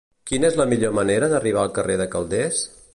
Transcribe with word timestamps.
Quina 0.29 0.47
és 0.53 0.57
la 0.61 0.65
millor 0.71 0.95
manera 1.01 1.31
d'arribar 1.35 1.65
al 1.67 1.73
carrer 1.79 2.03
de 2.05 2.13
Calders? 2.17 2.69